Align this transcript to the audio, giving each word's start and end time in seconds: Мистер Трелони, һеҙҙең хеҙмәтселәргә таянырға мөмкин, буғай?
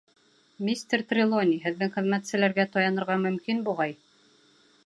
Мистер 0.69 1.03
Трелони, 1.11 1.59
һеҙҙең 1.67 1.93
хеҙмәтселәргә 1.97 2.65
таянырға 2.77 3.19
мөмкин, 3.27 3.65
буғай? 3.69 3.99